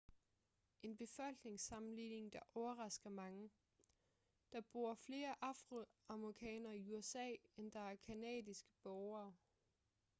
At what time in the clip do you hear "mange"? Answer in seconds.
3.09-3.51